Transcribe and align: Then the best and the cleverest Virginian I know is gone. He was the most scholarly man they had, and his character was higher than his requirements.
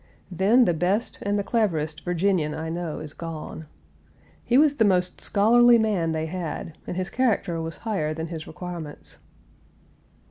Then 0.31 0.65
the 0.65 0.73
best 0.73 1.19
and 1.21 1.37
the 1.37 1.43
cleverest 1.43 2.03
Virginian 2.03 2.55
I 2.55 2.69
know 2.69 2.97
is 2.97 3.13
gone. 3.13 3.67
He 4.43 4.57
was 4.57 4.77
the 4.77 4.83
most 4.83 5.21
scholarly 5.21 5.77
man 5.77 6.11
they 6.11 6.25
had, 6.25 6.75
and 6.87 6.97
his 6.97 7.11
character 7.11 7.61
was 7.61 7.77
higher 7.85 8.11
than 8.11 8.25
his 8.29 8.47
requirements. 8.47 9.17